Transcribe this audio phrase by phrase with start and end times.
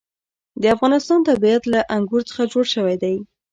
[0.61, 3.15] د افغانستان طبیعت له انګور څخه جوړ شوی دی.